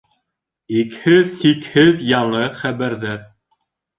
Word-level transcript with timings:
Икһеҙ-сикһеҙ 0.77 2.01
яңы 2.07 2.41
хәбәрҙәр... 2.61 3.23